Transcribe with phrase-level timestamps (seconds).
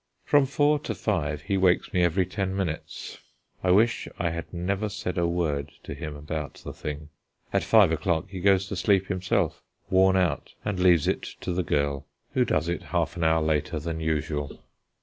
[0.25, 3.19] From four to five he wakes me every ten minutes.
[3.63, 7.09] I wish I had never said a word to him about the thing.
[7.53, 9.61] At five o'clock he goes to sleep himself,
[9.91, 13.77] worn out, and leaves it to the girl, who does it half an hour later
[13.79, 14.63] than usual.